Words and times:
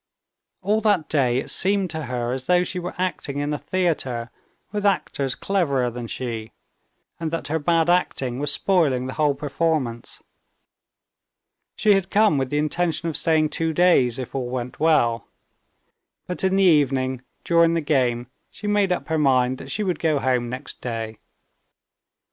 All 0.63 0.81
that 0.81 1.09
day 1.09 1.37
it 1.37 1.51
seemed 1.51 1.91
to 1.91 2.05
her 2.05 2.31
as 2.31 2.47
though 2.47 2.63
she 2.63 2.79
were 2.79 2.95
acting 2.97 3.37
in 3.37 3.53
a 3.53 3.59
theater 3.59 4.31
with 4.71 4.83
actors 4.83 5.35
cleverer 5.35 5.91
than 5.91 6.07
she, 6.07 6.53
and 7.19 7.29
that 7.29 7.49
her 7.49 7.59
bad 7.59 7.87
acting 7.87 8.39
was 8.39 8.51
spoiling 8.51 9.05
the 9.05 9.13
whole 9.13 9.35
performance. 9.35 10.23
She 11.75 11.93
had 11.93 12.09
come 12.09 12.39
with 12.39 12.49
the 12.49 12.57
intention 12.57 13.09
of 13.09 13.15
staying 13.15 13.49
two 13.49 13.73
days, 13.73 14.17
if 14.17 14.33
all 14.33 14.49
went 14.49 14.79
well. 14.79 15.27
But 16.25 16.43
in 16.43 16.55
the 16.55 16.63
evening, 16.63 17.21
during 17.43 17.75
the 17.75 17.79
game, 17.81 18.25
she 18.49 18.65
made 18.65 18.91
up 18.91 19.07
her 19.09 19.19
mind 19.19 19.59
that 19.59 19.69
she 19.69 19.83
would 19.83 19.99
go 19.99 20.17
home 20.17 20.49
next 20.49 20.81
day. 20.81 21.19